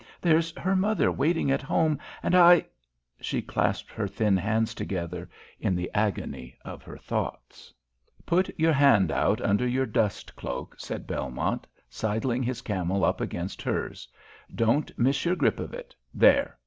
[0.19, 2.65] There's her mother waiting at home, and I"
[3.21, 7.71] She clasped her thin hands together in the agony of her thoughts.
[8.25, 13.61] "Put your hand out under your dust cloak," said Belmont, sidling his camel up against
[13.61, 14.07] hers.
[14.55, 15.93] "Don't miss your grip of it.
[16.15, 16.57] There!